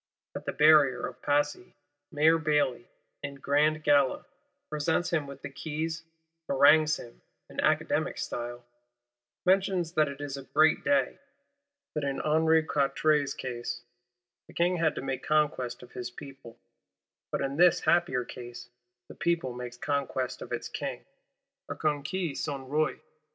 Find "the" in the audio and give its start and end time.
0.47-0.51, 5.43-5.49, 14.47-14.55, 19.07-19.13